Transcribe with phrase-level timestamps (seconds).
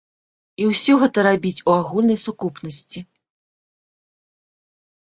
[0.63, 3.07] І ўсё гэта рабіць у агульнай сукупнасці.